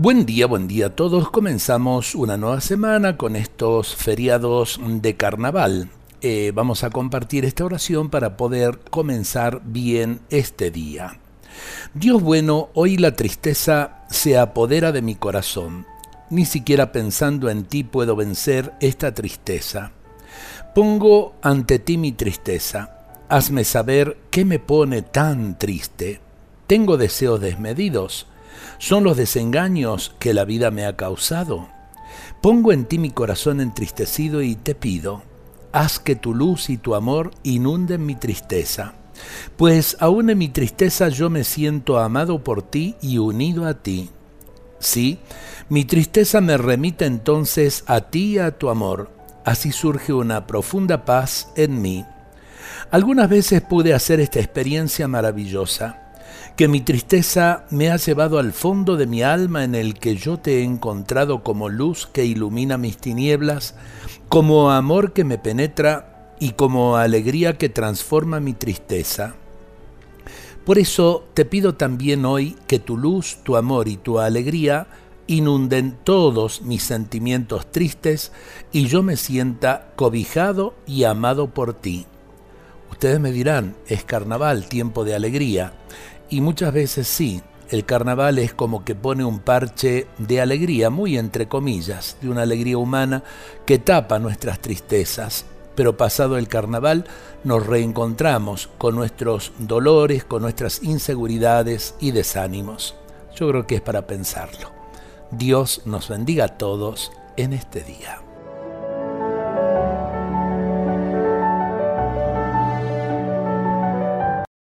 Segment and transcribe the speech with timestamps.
[0.00, 1.28] Buen día, buen día a todos.
[1.28, 5.90] Comenzamos una nueva semana con estos feriados de carnaval.
[6.20, 11.18] Eh, vamos a compartir esta oración para poder comenzar bien este día.
[11.94, 15.84] Dios bueno, hoy la tristeza se apodera de mi corazón.
[16.30, 19.90] Ni siquiera pensando en ti puedo vencer esta tristeza.
[20.76, 23.00] Pongo ante ti mi tristeza.
[23.28, 26.20] Hazme saber qué me pone tan triste.
[26.68, 28.28] Tengo deseos desmedidos
[28.78, 31.68] son los desengaños que la vida me ha causado.
[32.40, 35.22] Pongo en ti mi corazón entristecido y te pido,
[35.72, 38.94] haz que tu luz y tu amor inunden mi tristeza,
[39.56, 44.10] pues aún en mi tristeza yo me siento amado por ti y unido a ti.
[44.78, 45.18] Sí,
[45.68, 49.10] mi tristeza me remite entonces a ti y a tu amor,
[49.44, 52.04] así surge una profunda paz en mí.
[52.90, 56.07] Algunas veces pude hacer esta experiencia maravillosa
[56.56, 60.38] que mi tristeza me ha llevado al fondo de mi alma en el que yo
[60.38, 63.74] te he encontrado como luz que ilumina mis tinieblas,
[64.28, 69.34] como amor que me penetra y como alegría que transforma mi tristeza.
[70.64, 74.86] Por eso te pido también hoy que tu luz, tu amor y tu alegría
[75.26, 78.32] inunden todos mis sentimientos tristes
[78.72, 82.06] y yo me sienta cobijado y amado por ti.
[82.90, 85.72] Ustedes me dirán, es carnaval, tiempo de alegría.
[86.30, 91.18] Y muchas veces sí, el carnaval es como que pone un parche de alegría, muy
[91.18, 93.22] entre comillas, de una alegría humana
[93.66, 95.44] que tapa nuestras tristezas.
[95.74, 97.04] Pero pasado el carnaval
[97.44, 102.94] nos reencontramos con nuestros dolores, con nuestras inseguridades y desánimos.
[103.36, 104.70] Yo creo que es para pensarlo.
[105.30, 108.27] Dios nos bendiga a todos en este día.